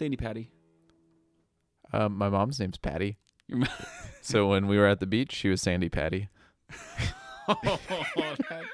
[0.00, 0.50] Sandi Patty?
[1.92, 3.18] Um, my mom's name's Patty.
[4.22, 6.28] So when we were at the beach, she was Sandy Patty.
[7.48, 8.70] oh, that's.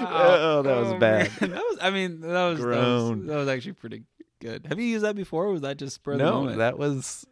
[0.00, 1.30] Oh, that was bad.
[1.40, 1.50] man.
[1.50, 1.78] That was.
[1.80, 4.02] I mean, that was, that was that was actually pretty
[4.40, 4.66] good.
[4.68, 5.46] Have you used that before?
[5.46, 6.58] Or was that just spur of the No, moment?
[6.58, 7.26] that was.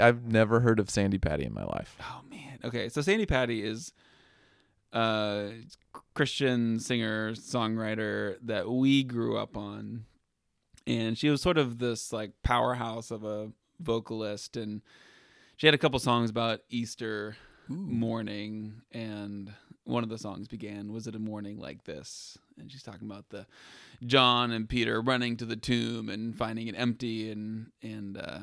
[0.00, 1.96] I've never heard of Sandi Patty in my life.
[2.00, 2.60] Oh man.
[2.64, 3.92] Okay, so Sandi Patty is
[4.92, 5.50] a
[6.14, 10.04] Christian singer songwriter that we grew up on,
[10.86, 14.82] and she was sort of this like powerhouse of a vocalist, and
[15.56, 17.36] she had a couple songs about Easter
[17.68, 19.52] morning, and
[19.84, 23.28] one of the songs began, "Was it a morning like this?" And she's talking about
[23.30, 23.46] the
[24.04, 28.40] John and Peter running to the tomb and finding it empty, and and uh,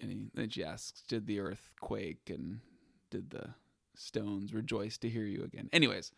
[0.00, 2.60] and he, then she asks, "Did the earth quake and
[3.10, 3.54] did the
[3.94, 6.12] stones rejoice to hear you again?" Anyways,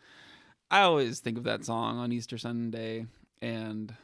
[0.70, 3.06] I always think of that song on Easter Sunday,
[3.40, 3.94] and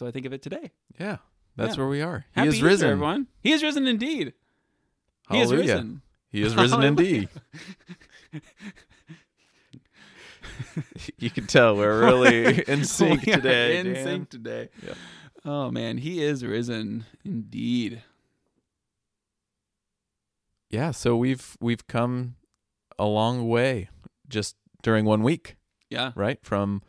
[0.00, 0.70] so I think of it today.
[0.98, 1.18] Yeah,
[1.56, 1.80] that's Yeah.
[1.82, 2.24] where we are.
[2.34, 2.88] He Happy is Easter, risen.
[2.92, 3.26] everyone.
[3.42, 4.32] He is risen indeed.
[5.30, 5.74] He is Hallelujah.
[5.74, 6.02] risen.
[6.30, 7.28] He is risen Hallelujah.
[8.32, 8.42] indeed.
[11.18, 13.78] you can tell we're really in sync today.
[13.78, 14.04] In Dan.
[14.04, 14.68] sync today.
[14.82, 14.94] Yeah.
[15.44, 18.02] Oh man, he is risen indeed.
[20.70, 22.36] Yeah, so we've we've come
[22.98, 23.90] a long way
[24.30, 25.56] just during one week,
[25.90, 26.12] Yeah.
[26.14, 26.38] right?
[26.42, 26.82] From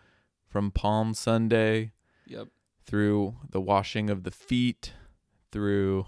[0.47, 1.91] from Palm Sunday.
[2.85, 4.93] Through the washing of the feet,
[5.51, 6.07] through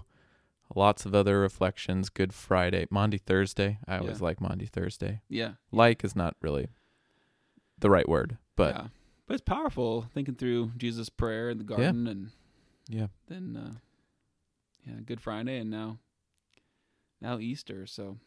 [0.74, 3.78] lots of other reflections, Good Friday, Maundy Thursday.
[3.86, 4.24] I always Yeah.
[4.24, 5.22] like Maundy Thursday.
[5.28, 5.54] Yeah.
[5.70, 6.68] Like is not really
[7.78, 8.86] the right word, but yeah.
[9.26, 12.30] but it's powerful thinking through Jesus' prayer in the garden and
[12.88, 13.08] yeah.
[13.28, 13.74] then uh
[14.86, 15.98] yeah, Good Friday and now
[17.20, 18.18] now Easter, so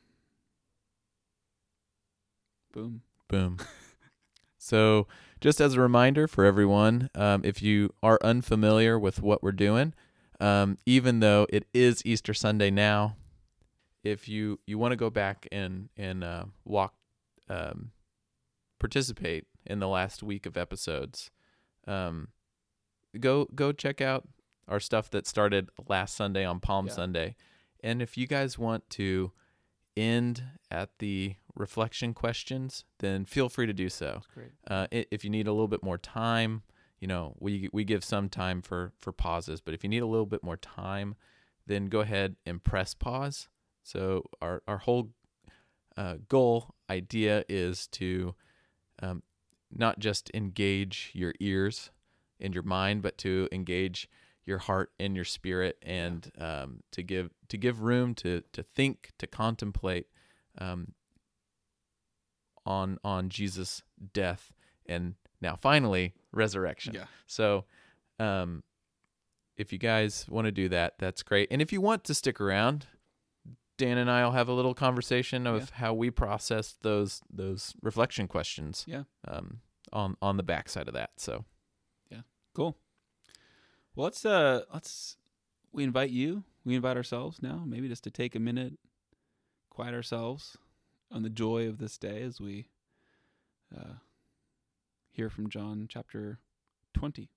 [2.71, 3.01] boom.
[3.27, 3.57] Boom.
[4.57, 5.07] so,
[5.41, 9.93] just as a reminder for everyone, um, if you are unfamiliar with what we're doing,
[10.39, 13.15] um, even though it is Easter Sunday now,
[14.03, 16.93] if you you want to go back and and uh, walk,
[17.49, 17.91] um,
[18.79, 21.31] participate in the last week of episodes,
[21.87, 22.29] um,
[23.19, 24.27] go go check out
[24.67, 26.93] our stuff that started last Sunday on Palm Yeah.
[26.93, 27.35] Sunday,
[27.83, 29.31] and if you guys want to
[29.95, 34.13] end at the reflection questions, then feel free to do so.
[34.13, 34.51] That's great.
[34.67, 36.63] Uh, if you need a little bit more time,
[36.99, 40.07] you know, we we give some time for for pauses, but if you need a
[40.07, 41.15] little bit more time,
[41.65, 43.49] then go ahead and press pause.
[43.83, 45.11] So our our whole
[45.95, 48.35] uh, goal idea is to
[49.01, 49.23] um,
[49.71, 51.91] not just engage your ears
[52.39, 54.09] and your mind, but to engage
[54.45, 59.11] your heart and your spirit, and um, to give to give room to to think,
[59.19, 60.07] to contemplate
[60.57, 60.93] um,
[62.67, 63.81] on on Jesus'
[64.13, 64.53] death
[64.85, 66.93] and now finally resurrection.
[66.93, 67.05] Yeah.
[67.25, 67.65] So,
[68.19, 68.63] um,
[69.55, 71.47] if you guys want to do that, that's great.
[71.49, 72.85] And if you want to stick around,
[73.77, 75.75] Dan and I'll have a little conversation of Yeah.
[75.77, 78.83] how we process those those reflection questions.
[78.87, 79.03] Yeah.
[79.27, 79.61] Um,
[79.93, 81.11] on on the backside of that.
[81.17, 81.45] So
[82.11, 82.21] Yeah.
[82.53, 82.77] Cool.
[83.95, 85.17] Well, let's uh let's
[85.71, 88.73] we invite you, we invite ourselves now, maybe just to take a minute,
[89.69, 90.57] quiet ourselves
[91.11, 92.69] on the joy of this day as we
[93.75, 93.93] uh
[95.11, 96.39] hear from John chapter
[96.93, 97.29] 20.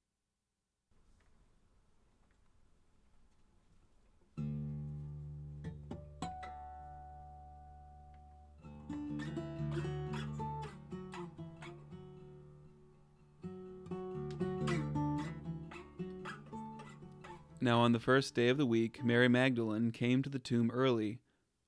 [17.62, 21.18] Now on the first day of the week, Mary Magdalene came to the tomb early,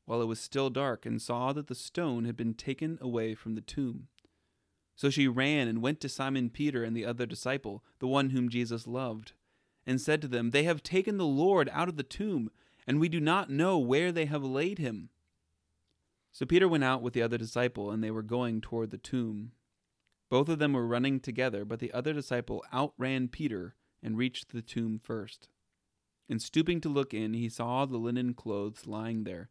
[0.04, 3.54] while it was still dark, and saw that the stone had been taken away from
[3.54, 4.08] the tomb.
[4.94, 8.49] So she ran and went to Simon Peter and the other disciple, the one whom
[8.49, 9.32] Jesus loved,
[9.87, 12.50] and said to them, They have taken the Lord out of the tomb,
[12.87, 15.08] and we do not know where they have laid him.
[16.31, 19.52] So Peter went out with the other disciple, and they were going toward the tomb.
[20.31, 24.62] Both of them were running together, but the other disciple outran Peter and reached the
[24.62, 25.49] tomb first.
[26.28, 29.50] And stooping to look in, he saw the linen clothes lying there,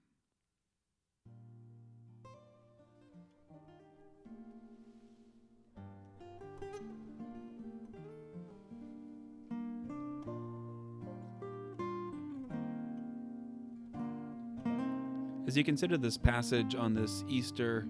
[15.51, 17.85] As you consider this passage on this Easter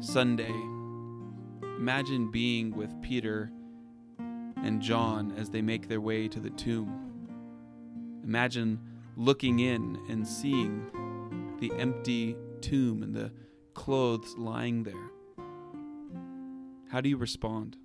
[0.00, 0.50] Sunday,
[1.62, 3.52] imagine being with Peter
[4.18, 8.24] and John as they make their way to the tomb.
[8.24, 8.80] Imagine
[9.16, 13.30] looking in and seeing the empty tomb and the
[13.74, 15.12] clothes lying there.
[16.90, 17.76] How do you respond?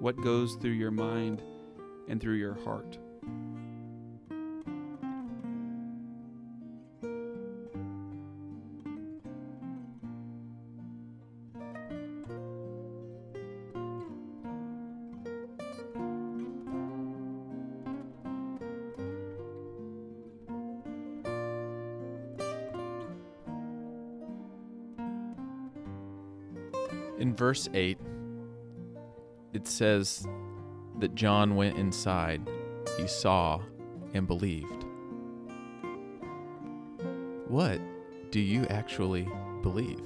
[0.00, 1.40] What goes through your mind
[2.08, 2.98] and through your heart?
[27.20, 27.98] In verse 8,
[29.52, 30.26] it says
[31.00, 32.48] that John went inside,
[32.96, 33.60] he saw
[34.14, 34.86] and believed.
[37.46, 37.78] What
[38.30, 39.28] do you actually
[39.60, 40.00] believe?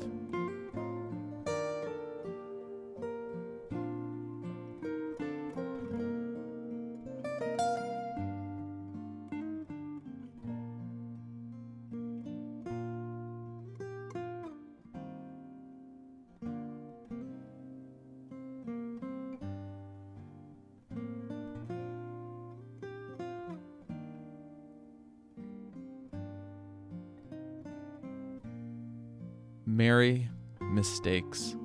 [31.15, 31.57] Mistakes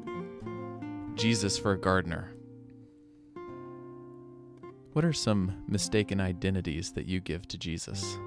[1.16, 2.32] Jesus for a gardener.
[4.94, 8.20] What are some mistaken identities that you give to Jesus?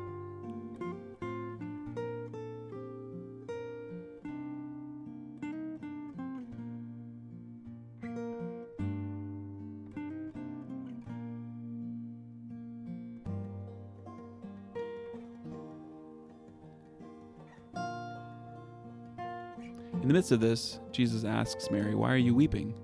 [20.22, 22.74] Midst of this, Jesus asks Mary, Why are you weeping?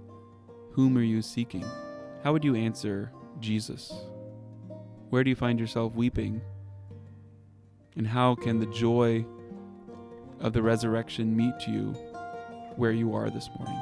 [0.73, 1.65] Whom are you seeking?
[2.25, 3.93] How would you answer Jesus?
[5.11, 6.41] Where do you find yourself weeping?
[7.97, 9.25] And how can the joy
[10.41, 11.93] of the resurrection meet you
[12.75, 13.81] where you are this morning?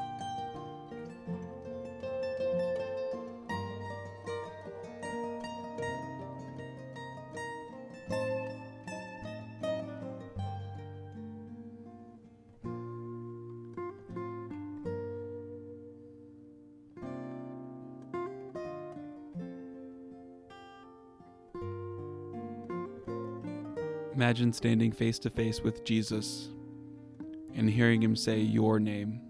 [24.16, 26.48] Imagine standing face to face with Jesus
[27.54, 29.20] and hearing him say your name.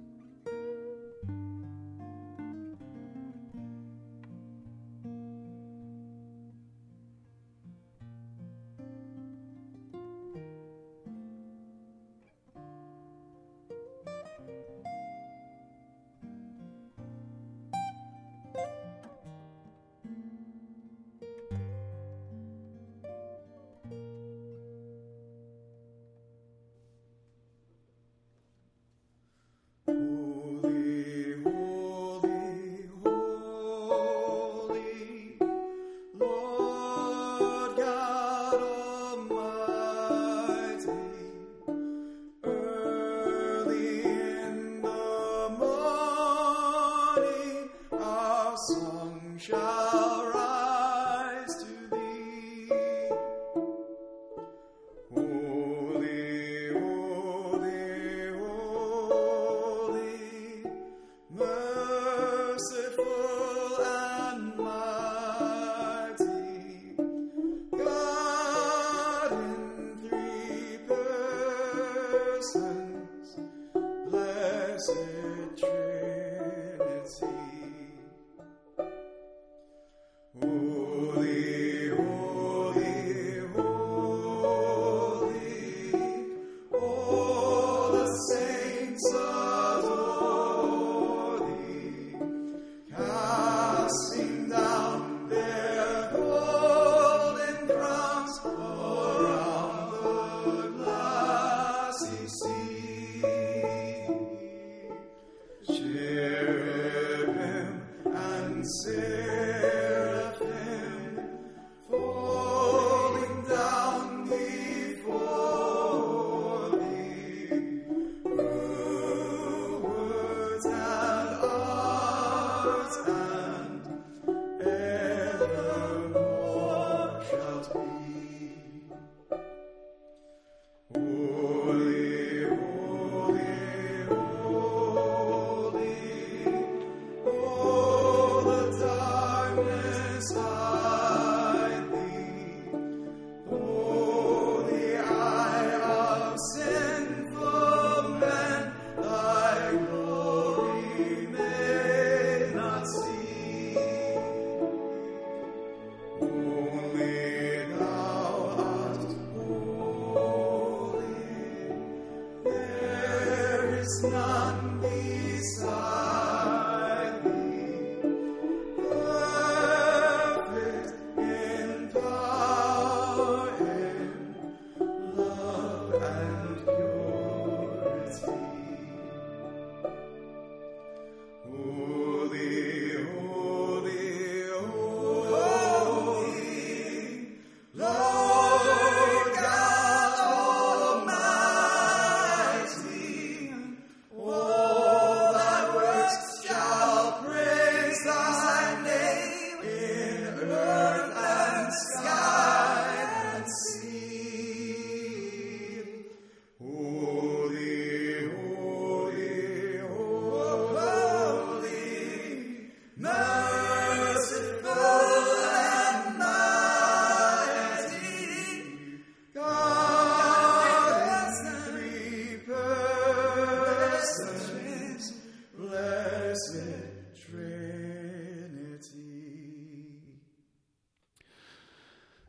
[164.10, 166.05] none beside.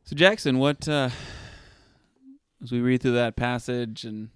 [0.07, 1.09] So Jackson, what uh,
[2.63, 4.29] as we read through that passage and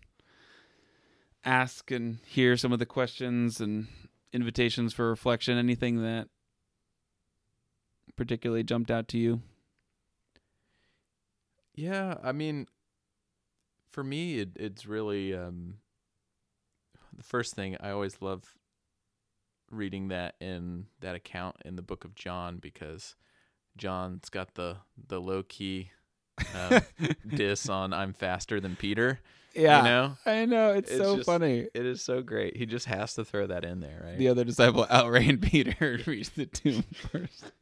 [1.46, 3.88] ask and hear some of the questions and
[4.34, 6.28] invitations for reflection, anything that
[8.18, 9.44] particularly jumped out to you?
[11.74, 12.68] Yeah, I mean,
[13.90, 15.76] for me, it, it's really um,
[17.16, 18.56] the first thing I always love
[19.72, 23.16] reading that in that account in the book of John because
[23.78, 25.92] John's got the the low key
[26.56, 26.82] uh,
[27.28, 29.20] diss on "I'm faster than Peter."
[29.54, 31.68] Yeah, you know, I know it's, It's so just- funny.
[31.74, 32.56] it is so great.
[32.56, 34.18] He just has to throw that in there, right?
[34.18, 37.52] The other disciple outran Peter to reach the tomb first.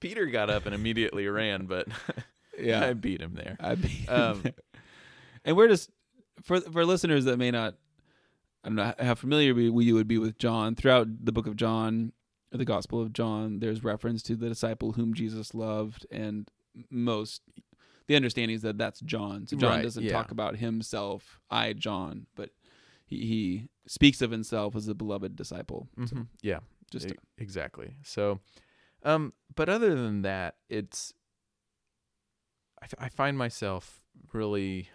[0.00, 1.86] Peter got up and immediately ran, but
[2.58, 3.56] Yeah, I beat him there.
[3.60, 4.52] I beat him Um, there.
[5.44, 5.90] and we're just
[6.42, 7.74] for for listeners that may not,
[8.64, 10.74] I don't know how familiar we, we would be with John.
[10.74, 12.12] Throughout the book of John,
[12.50, 16.48] the Gospel of John, there's reference to the disciple whom Jesus loved, and
[16.90, 17.42] most
[18.06, 19.46] the understanding is that that's John.
[19.46, 20.12] So John Right, doesn't yeah.
[20.12, 22.50] talk about himself, I John, but
[23.04, 25.88] he, he speaks of himself as a beloved disciple.
[26.06, 26.26] So Mhm.
[26.40, 27.96] Yeah, just E- exactly.
[28.02, 28.40] So,
[29.02, 31.12] um, but other than that, it's
[32.80, 34.00] I, f- I find myself
[34.32, 34.88] really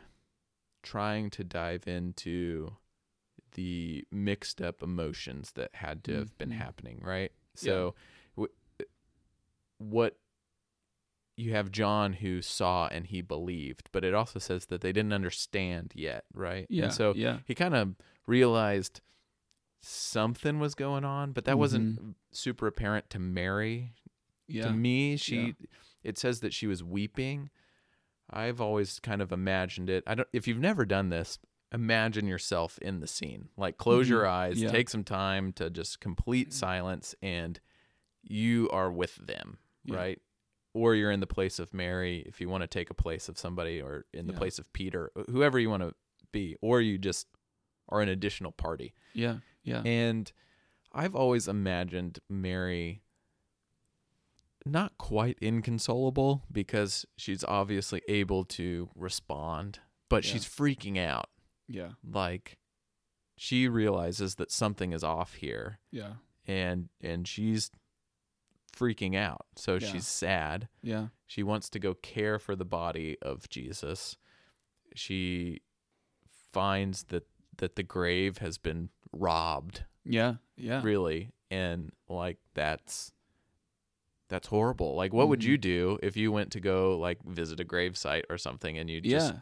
[0.82, 2.76] trying to dive into
[3.54, 6.54] the mixed up emotions that had to have been Mhm.
[6.58, 7.32] happening, right?
[7.56, 7.96] So,
[8.36, 8.54] w-
[9.78, 10.18] what
[11.36, 15.14] you have John who saw and he believed, but it also says that they didn't
[15.14, 16.68] understand yet, right?
[16.70, 17.96] yeah, And so yeah, he kind of
[18.28, 19.02] realized
[19.82, 22.12] something was going on, but that wasn't mm-hmm.
[22.32, 23.94] super apparent to Mary.
[24.48, 25.68] yeah, To me, she Yeah.
[26.04, 27.50] it says that she was weeping.
[28.30, 30.04] I've always kind of imagined it.
[30.08, 31.40] I don't if you've never done this,
[31.74, 33.50] imagine yourself in the scene.
[33.58, 34.30] Like close your Mhm.
[34.30, 34.70] eyes, Yeah.
[34.72, 37.60] take some time to just complete silence and
[38.22, 39.96] you are with them, Yeah.
[39.98, 40.22] right?
[40.74, 43.38] Or you're in the place of Mary if you want to take a place of
[43.38, 44.40] somebody or in the Yeah.
[44.40, 45.94] place of Peter, whoever you want to
[46.32, 47.28] be, or you just
[47.90, 48.94] are an additional party.
[49.14, 50.32] yeah, yeah, And
[50.92, 53.02] I've always imagined Mary
[54.66, 60.32] not quite inconsolable because she's obviously able to respond, but Yeah.
[60.34, 61.30] she's freaking out.
[61.68, 62.58] Yeah, Like
[63.38, 66.14] she realizes that something is off here yeah,
[66.48, 67.72] and and she's
[68.76, 69.46] freaking out.
[69.56, 69.88] So Yeah.
[69.88, 70.68] she's sad.
[70.82, 74.18] yeah, She wants to go care for the body of Jesus.
[74.96, 75.62] She
[76.52, 77.28] finds that
[77.58, 80.82] that the grave has been robbed yeah, yeah.
[80.84, 83.12] really and like that's
[84.28, 85.62] that's horrible like what would you Mhm.
[85.62, 89.02] do if you went to go like visit a grave site or something and you
[89.04, 89.42] yeah.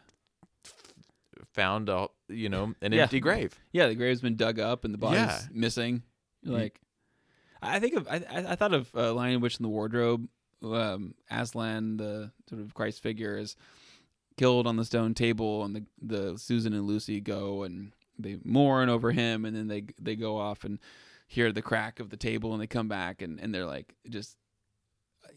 [1.52, 3.02] Found a you know an Yeah.
[3.02, 5.40] empty grave Yeah, the grave's been dug up and the body's Yeah.
[5.52, 6.02] missing.
[6.44, 6.80] Like,
[7.60, 10.28] I think of I I I thought of uh, Lion, Witch, in the Wardrobe.
[10.62, 13.56] Um, Aslan, the sort of Christ figure, is
[14.36, 18.88] killed on the stone table, and the the Susan and Lucy go and they mourn
[18.88, 20.78] over him, and then they they go off and
[21.26, 24.36] hear the crack of the table, and they come back and and they're like just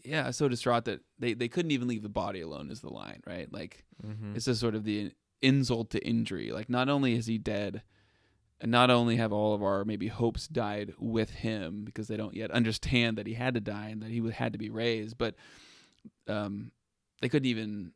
[0.04, 2.70] yeah, so distraught that they they couldn't even leave the body alone.
[2.70, 3.52] Is the line right?
[3.52, 4.34] Like mm-hmm.
[4.36, 6.50] it's just sort of the insult to injury.
[6.52, 7.82] Like not only is he dead,
[8.60, 12.34] and not only have all of our maybe hopes died with him because they don't
[12.34, 15.34] yet understand that he had to die and that he had to be raised, but
[16.28, 16.70] um,
[17.20, 17.92] they couldn't even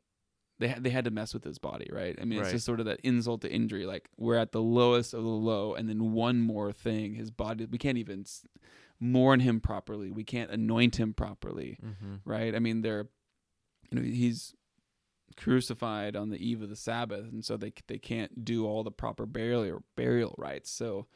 [0.59, 2.19] they had, they had to mess with his body, right?
[2.21, 3.87] I mean, it's just sort of that insult to injury.
[3.87, 7.65] Like we're at the lowest of the low, and then one more thing, his body,
[7.65, 8.27] we can't even
[9.01, 10.11] mourn him properly.
[10.11, 12.17] We can't anoint him properly Mm-hmm.
[12.27, 12.55] right?
[12.55, 13.09] I mean, they're
[13.91, 14.55] you know he's
[15.37, 18.91] crucified on the eve of the Sabbath, and so they they can't do all the
[18.91, 20.71] proper burial burial rites.
[20.71, 21.07] So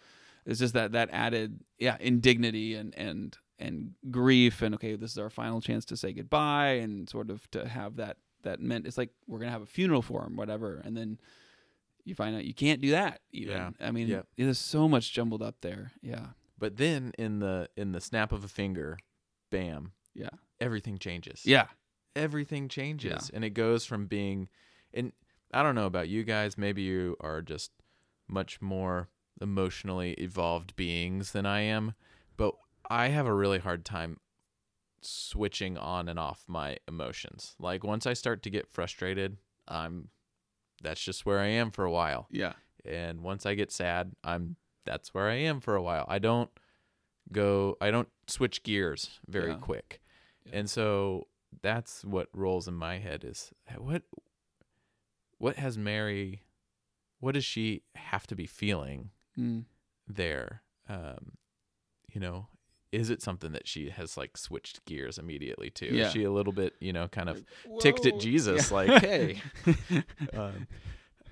[0.46, 5.18] it's just that that added yeah indignity and and and grief and okay, this is
[5.18, 8.98] our final chance to say goodbye and sort of to have that that meant it's
[8.98, 11.18] like we're gonna have a funeral for him, whatever, and then.
[12.06, 13.22] You find out you can't do that.
[13.32, 13.70] Even Yeah.
[13.80, 14.26] I mean, Yep.
[14.36, 15.90] there's so much jumbled up there.
[16.02, 16.26] Yeah,
[16.58, 18.98] but then in the in the snap of a finger
[19.50, 20.28] bam yeah,
[20.60, 21.68] everything changes yeah,
[22.16, 24.48] everything changes and it goes from being
[24.92, 25.12] and
[25.52, 27.70] I don't know about you guys maybe you are just
[28.28, 29.08] much more
[29.40, 31.94] emotionally evolved beings than I am
[32.36, 32.54] but
[32.88, 34.18] I have a really hard time
[35.00, 37.54] switching on and off my emotions.
[37.58, 39.36] Like once I start to get frustrated,
[39.68, 40.08] I'm
[40.82, 42.26] that's just where I am for a while.
[42.30, 42.54] Yeah.
[42.84, 46.04] And once I get sad, I'm that's where I am for a while.
[46.08, 46.50] I don't
[47.32, 49.58] go I don't switch gears very Yeah.
[49.58, 50.00] quick.
[50.46, 50.58] Yeah.
[50.58, 51.28] And so
[51.62, 54.02] that's what rolls in my head is what
[55.38, 56.42] what has Mary
[57.20, 59.64] what does she have to be feeling Mm.
[60.06, 61.32] there um
[62.12, 62.46] you know
[62.92, 66.06] is it something that she has like switched gears immediately to Yeah.
[66.06, 67.42] is she a little bit you know kind of
[67.80, 68.76] ticked at jesus Yeah.
[68.76, 69.42] like hey
[70.34, 70.68] um,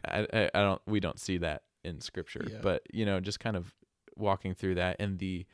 [0.04, 2.58] I, I, I don't we don't see that in scripture Yeah.
[2.60, 3.72] but you know just kind of
[4.16, 5.46] walking through that and the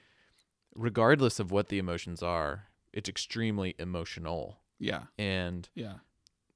[0.74, 5.05] regardless of what the emotions are it's extremely emotional yeah.
[5.18, 5.94] and Yeah.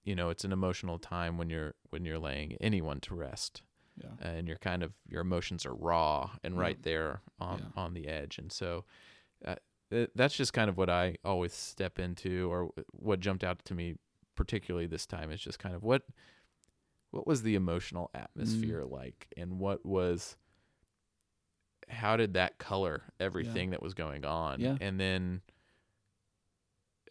[0.05, 3.63] you know it's an emotional time when you're when you're laying anyone to rest
[3.97, 4.11] Yeah.
[4.21, 6.83] and you're kind of your emotions are raw and right Yep.
[6.85, 7.83] there on Yeah.
[7.83, 8.85] on the edge and so
[9.45, 9.57] uh,
[10.15, 13.97] that's just kind of what I always step into or what jumped out to me
[14.37, 16.03] particularly this time is just kind of what
[17.11, 20.37] what was the emotional atmosphere like and what was
[21.89, 24.77] how did that color everything that was going on Yeah.
[24.81, 25.43] and then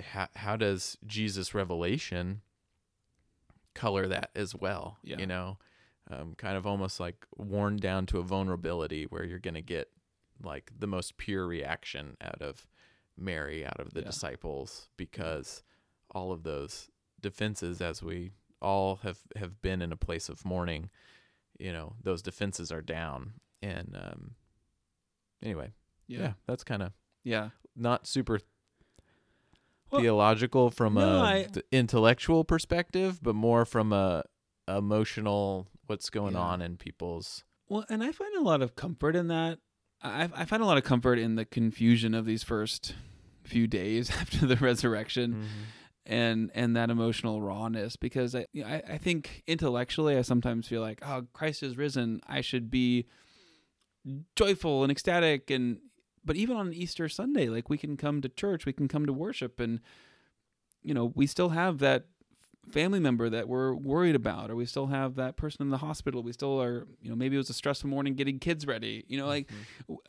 [0.02, 2.42] how how does Jesus revelation
[3.74, 5.18] color that as well Yeah.
[5.20, 5.58] you know
[6.10, 9.90] um, kind of almost like worn down to a vulnerability where you're going to get
[10.44, 12.68] like the most pure reaction out of
[13.16, 14.08] Mary, out of the Yeah.
[14.08, 15.64] disciples, because
[16.10, 16.90] all of those
[17.22, 20.90] defenses, as we all have, have been in a place of mourning,
[21.60, 23.34] you know, those defenses are down.
[23.62, 24.32] And um,
[25.44, 25.72] anyway,
[26.08, 26.34] yeah, Yeah.
[26.48, 26.92] that's kind of
[27.24, 27.52] Yeah.
[27.76, 28.40] not super
[29.92, 34.24] Well, theological from no, a I- intellectual perspective, but more from a
[34.68, 36.40] emotional what's going Yeah.
[36.42, 39.60] on in people's Well, and I find a lot of comfort in that.
[40.02, 42.96] I, I find a lot of comfort in the confusion of these first
[43.44, 45.34] few days after the resurrection.
[45.34, 45.46] Mm-hmm.
[46.08, 50.68] and and that emotional rawness because I, you know, I I think intellectually I sometimes
[50.68, 53.06] feel like oh Christ is risen I should be
[54.36, 55.78] joyful and ecstatic and
[56.24, 59.14] but even on Easter Sunday like we can come to church we can come to
[59.14, 59.80] worship and
[60.84, 62.06] you know we still have that
[62.70, 66.22] family member that we're worried about or we still have that person in the hospital
[66.22, 69.18] we still are you know maybe it was a stressful morning getting kids ready you
[69.18, 69.50] know like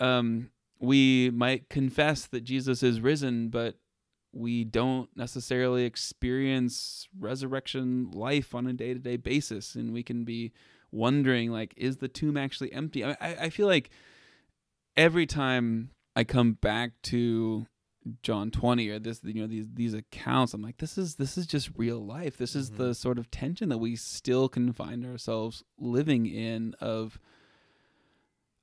[0.01, 0.51] um,
[0.83, 3.77] we might confess that Jesus is risen, but
[4.33, 9.77] we don't necessarily experience resurrection life on a day to day basis.
[9.77, 10.53] And we can be
[10.91, 13.05] wondering, like, is the tomb actually empty?
[13.05, 13.91] I, I, I feel like
[14.97, 17.67] every time I come back to
[18.23, 21.47] John 20 or this, you know, these, these accounts, I'm like, this is, this is
[21.47, 22.37] just real life.
[22.37, 22.77] This is Mhm.
[22.77, 27.19] the sort of tension that we still can find ourselves living in of,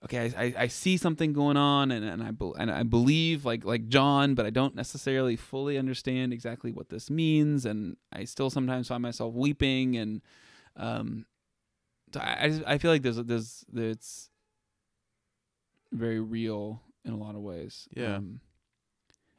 [0.03, 3.45] okay, I, I, I see something going on and, and I bel and I believe
[3.45, 8.25] like like John, but I don't necessarily fully understand exactly what this means, and I
[8.25, 10.21] still sometimes find myself weeping, and
[10.75, 11.25] um,
[12.13, 14.29] so I I, just, I feel like there's there's it's
[15.91, 17.87] very real in a lot of ways.
[17.95, 18.17] Yeah.
[18.17, 18.41] um,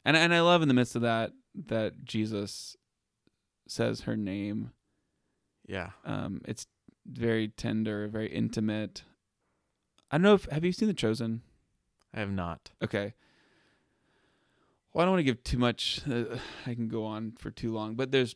[0.04, 1.32] and and I love in the midst of that
[1.66, 2.76] that Jesus
[3.68, 4.72] says her name.
[5.66, 6.66] yeah Um, it's
[7.06, 9.04] very tender, very intimate.
[10.10, 11.42] I don't know if have you seen The Chosen?
[12.12, 13.14] I have not Okay.
[14.92, 16.00] Well, I don't want to give too much.
[16.10, 18.34] Uh, I can go on for too long, but there's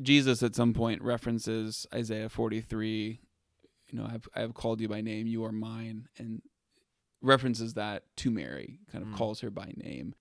[0.00, 3.20] Jesus at some point references Isaiah 43.
[3.90, 6.40] You know, I've I've called you by name, you are mine, and
[7.22, 9.16] references that to Mary, kind of Mm.
[9.16, 10.14] calls her by name.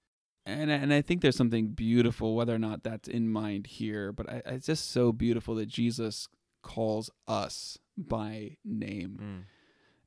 [0.45, 4.29] And and I think there's something beautiful, whether or not that's in mind here, but
[4.29, 6.27] I, it's just so beautiful that Jesus
[6.63, 9.43] calls us by name Mm.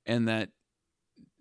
[0.07, 0.51] and that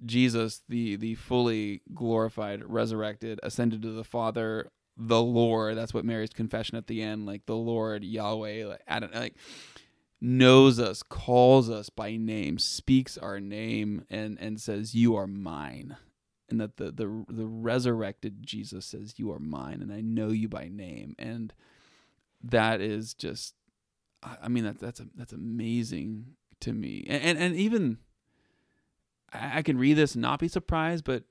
[0.06, 5.78] Jesus, the the fully glorified, resurrected, ascended to the Father, the Lord.
[5.78, 9.36] That's what Mary's confession at the end, like the Lord Yahweh, like, I don't, like
[10.22, 15.98] knows us, calls us by name, speaks our name, and and says, "You are mine."
[16.50, 20.48] And that the the the resurrected Jesus says, "You are mine," and I know you
[20.48, 21.54] by name, and
[22.44, 23.56] that is just,
[24.24, 27.98] I mean that that's a, that's amazing to me, and and, and even
[29.34, 31.24] I can read this and not be surprised, but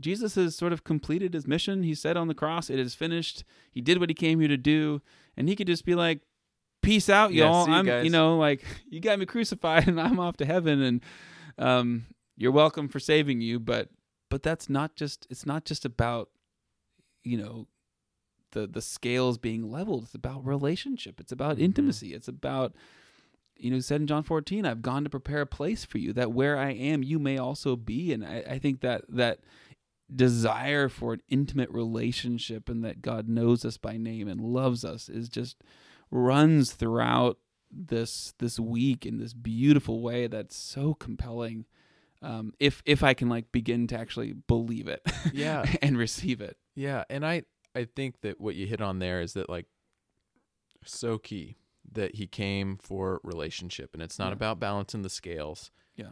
[0.00, 1.82] Jesus has sort of completed his mission.
[1.82, 4.56] He said on the cross, "It is finished." He did what he came here to
[4.56, 5.02] do,
[5.36, 6.22] and he could just be like,
[6.84, 7.66] "Peace out, Yeah, y'all.
[7.68, 10.82] you I'm, guys." you know, like you got me crucified, and I'm off to heaven,
[10.82, 11.00] and
[11.58, 13.88] um, you're welcome for saving you." But
[14.30, 15.26] but that's not just.
[15.30, 16.28] It's not just about,
[17.22, 17.66] you know,
[18.52, 20.04] the the scales being leveled.
[20.04, 21.20] It's about relationship.
[21.20, 21.62] It's about Mhm.
[21.62, 22.14] intimacy.
[22.14, 22.74] It's about
[23.56, 26.32] you know, said in John 14, I've gone to prepare a place for you that
[26.32, 28.12] where I am, you may also be.
[28.12, 29.38] And I, I think that, that
[30.12, 35.08] desire for an intimate relationship and that God knows us by name and loves us
[35.08, 35.56] is just
[36.14, 37.38] runs throughout
[37.70, 41.66] this this week in this beautiful way that's so compelling.
[42.22, 45.64] Um, if if I can like begin to actually believe it, Yeah.
[45.82, 47.42] and receive it, Yeah, and I
[47.74, 49.66] I think that what you hit on there is that like
[50.84, 51.56] so key
[51.92, 54.34] that he came for relationship and it's not Yeah.
[54.34, 55.70] about balancing the scales.
[55.96, 56.10] yeah,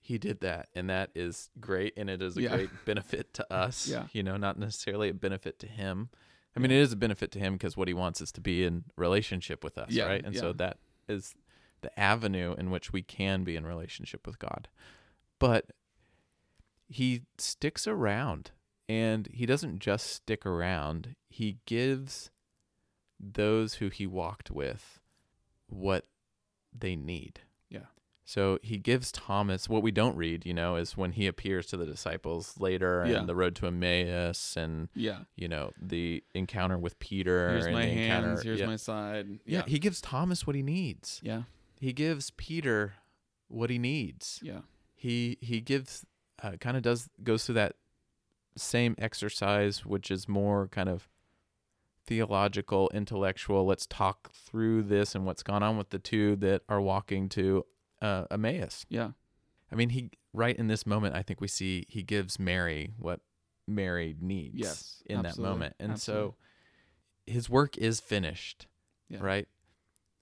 [0.00, 2.56] He did that and that is great and it is a Yeah.
[2.56, 4.08] great benefit to us, Yeah.
[4.12, 6.08] you know, not necessarily a benefit to him.
[6.54, 8.64] I mean, it is a benefit to him because what he wants is to be
[8.64, 10.24] in relationship with us, Yeah, right?
[10.24, 11.34] And so that is
[11.80, 14.68] the avenue in which we can be in relationship with God.
[15.38, 15.70] But
[16.88, 18.50] he sticks around
[18.88, 22.30] and he doesn't just stick around, he gives
[23.18, 25.00] those who he walked with
[25.68, 26.06] what
[26.76, 27.40] they need.
[28.24, 31.76] So he gives Thomas what we don't read, you know, is when he appears to
[31.76, 33.18] the disciples later Yeah.
[33.18, 35.20] and the road to Emmaus and yeah.
[35.36, 38.42] you know the encounter with Peter Here's and my the encounter hands.
[38.42, 38.66] Here's yeah.
[38.66, 39.26] my side.
[39.44, 41.42] yeah Yeah, he gives Thomas what he needs yeah,
[41.80, 42.94] he gives Peter
[43.48, 44.60] what he needs yeah,
[44.94, 46.06] he he gives
[46.42, 47.74] uh, kind of does goes through that
[48.56, 51.08] same exercise which is more kind of
[52.06, 56.80] theological intellectual let's talk through this and what's gone on with the two that are
[56.80, 57.64] walking to
[58.02, 59.12] uh, Emmaus yeah,
[59.70, 63.20] I mean he right in this moment I think we see he gives Mary what
[63.66, 66.30] Mary needs Yes, in that moment and absolutely.
[66.30, 66.34] so
[67.32, 68.66] his work is finished
[69.08, 69.18] yeah.
[69.20, 69.48] right?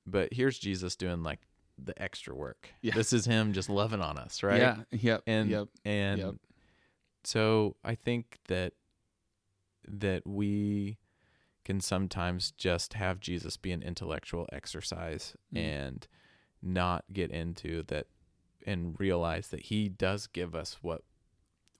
[0.06, 1.40] But here's Jesus doing like
[1.82, 2.68] the extra work.
[2.82, 2.94] Yeah.
[2.94, 4.60] This is him just loving on us, right?
[4.60, 4.76] Yeah.
[4.90, 5.22] Yep.
[5.26, 5.68] And yep.
[5.84, 6.34] and Yep.
[7.24, 8.74] so I think that
[9.86, 10.98] that we
[11.64, 15.58] can sometimes just have Jesus be an intellectual exercise Mm.
[15.58, 16.08] and
[16.62, 18.06] not get into that
[18.66, 21.02] and realize that he does give us what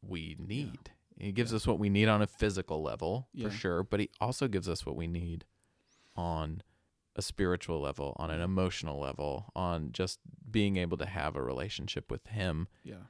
[0.03, 0.91] we need.
[1.19, 1.57] He gives Yeah.
[1.57, 3.49] us what we need on a physical level Yeah.
[3.49, 5.45] for sure, but he also gives us what we need
[6.17, 6.63] on
[7.17, 12.11] a spiritual level, on an emotional level, on just being able to have a relationship
[12.11, 12.69] with him.
[12.85, 13.03] Yeah.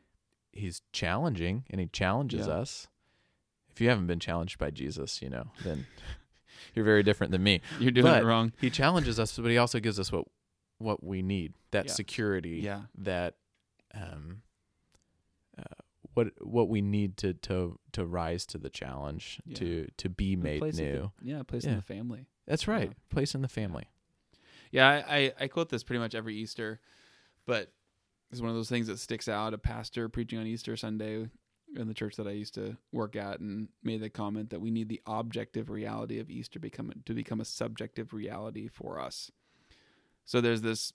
[0.53, 2.55] He's challenging and he challenges Yeah.
[2.55, 2.89] us.
[3.69, 5.87] If you haven't been challenged by Jesus, you know, then
[6.75, 7.61] you're very different than me.
[7.79, 8.53] You're doing But- it wrong.
[8.61, 10.27] He challenges us, but he also gives us what
[10.81, 11.55] what we need.
[11.71, 11.93] That Yeah.
[11.93, 12.83] security, Yeah.
[12.99, 13.37] that
[13.95, 14.43] um
[15.59, 15.63] uh,
[16.15, 19.55] what what we need to to to rise to the challenge, Yeah.
[19.57, 21.13] to to be made place in the- new.
[21.23, 21.43] yeah.
[21.43, 22.27] Place in the family.
[22.47, 22.93] That's right.
[23.11, 23.85] Place in the family.
[24.73, 26.81] Yeah, I, I, I quote this pretty much every Easter,
[27.45, 27.73] but
[28.31, 29.53] it's one of those things that sticks out.
[29.53, 31.29] A pastor preaching on Easter Sunday
[31.77, 34.71] in the church that I used to work at and made the comment that we
[34.71, 39.31] need the objective reality of Easter become to become a subjective reality for us.
[40.31, 40.93] So there's this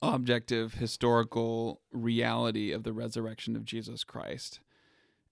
[0.00, 4.60] objective historical reality of the resurrection of Jesus Christ.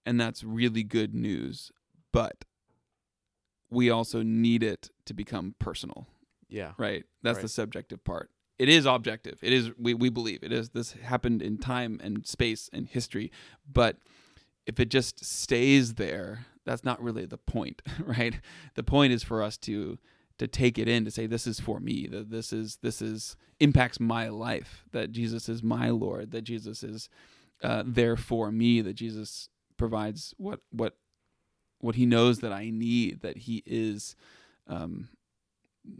[0.05, 1.71] And that's really good news,
[2.13, 2.45] but
[3.71, 6.05] we also need it to become personal.
[6.49, 6.73] Yeah.
[6.77, 7.03] right?
[7.23, 8.29] That's the subjective part.
[8.59, 9.39] It is objective.
[9.41, 10.69] It is we, we believe it is.
[10.69, 13.31] This happened in time and space and history
[13.67, 13.97] but
[14.67, 18.39] if it just stays there that's not really the point right?
[18.75, 19.97] The point is for us to
[20.37, 23.35] to take it in to say this is for me that this is this is
[23.59, 27.09] impacts my life that jesus is my lord that jesus is
[27.63, 30.97] uh, there for me that jesus provides what what
[31.79, 34.15] what he knows that i need that he is
[34.67, 35.09] um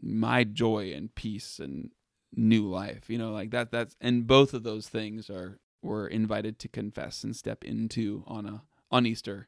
[0.02, 1.91] my joy and peace and
[2.36, 6.60] new life you know like that that's and both of those things are we're invited
[6.60, 9.48] to confess and step into on a on easter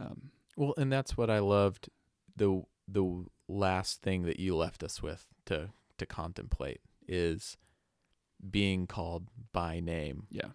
[0.00, 1.88] um Well, and that's what I loved
[2.34, 7.56] the the last thing that you left us with to to contemplate is
[8.50, 10.26] being called by name.
[10.30, 10.50] yeah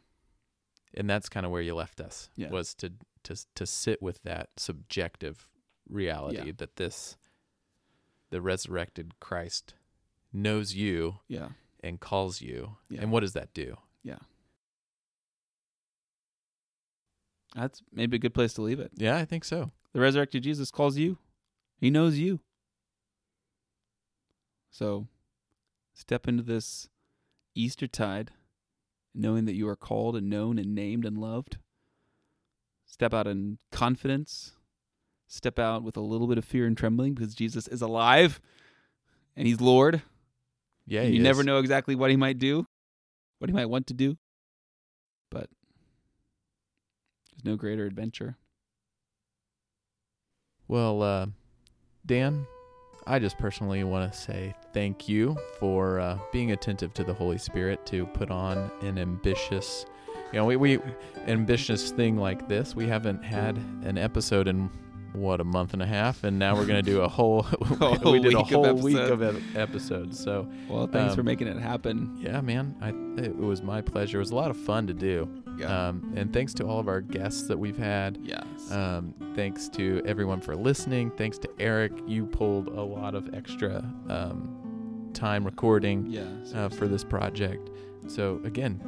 [0.94, 2.30] And that's kind of where you left us.
[2.36, 2.50] Yeah.
[2.50, 5.48] Was to to to sit with that subjective
[5.90, 6.52] reality Yeah.
[6.58, 7.18] that this
[8.30, 9.74] the resurrected Christ
[10.32, 11.50] knows you yeah
[11.84, 12.78] and calls you.
[12.90, 13.02] Yeah.
[13.02, 13.78] And what does that do?
[14.04, 14.20] Yeah.
[17.56, 19.72] That's maybe a good place to leave it Yeah, I think so.
[19.94, 21.18] the resurrected jesus calls you
[21.78, 22.40] he knows you
[24.74, 25.08] so
[25.94, 26.90] step into this
[27.54, 28.32] easter tide
[29.14, 31.58] knowing that you are called and known and named and loved.
[32.84, 34.54] Step out in confidence.
[35.28, 38.42] Step out with a little bit of fear and trembling because jesus is alive
[39.36, 40.02] and he's lord.
[40.88, 42.66] Yeah, you never know exactly what he might do
[43.38, 44.18] what he might want to do
[45.30, 45.50] but
[47.32, 48.38] there's no greater adventure.
[50.68, 51.28] Well, uh,
[52.06, 52.48] Dan,
[53.06, 57.38] I just personally want to say thank you for uh, being attentive to the Holy
[57.38, 59.86] Spirit to put on an ambitious
[60.32, 60.80] you know, we, we
[61.28, 62.76] ambitious thing like this.
[62.76, 64.68] We haven't had an episode in
[65.14, 67.44] what a month and a half, and now we're gonna do a whole.
[67.62, 70.20] whole we did a week of whole week of ep- episodes.
[70.20, 72.18] So Well, thanks for Um, making it happen.
[72.20, 72.90] yeah, man, I
[73.22, 74.18] it was my pleasure.
[74.18, 75.30] It was a lot of fun to do.
[75.58, 75.88] Yeah.
[75.90, 78.18] Um, and thanks to all of our guests that we've had.
[78.24, 78.44] yes.
[78.72, 81.12] Um, thanks to everyone for listening.
[81.12, 81.92] Thanks to Eric.
[82.08, 86.26] You pulled a lot of extra um, time recording yeah.
[86.56, 87.70] uh, for this project.
[88.08, 88.82] So again,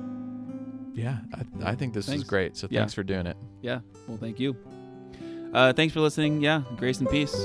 [0.93, 1.19] yeah,
[1.63, 2.23] I, I think this Thanks.
[2.23, 2.55] is great.
[2.57, 2.79] So Yeah.
[2.81, 3.37] thanks for doing it.
[3.61, 3.79] Yeah.
[4.07, 4.55] Well, thank you.
[5.53, 6.41] Uh, thanks for listening.
[6.41, 6.63] Yeah.
[6.77, 7.35] Grace and peace.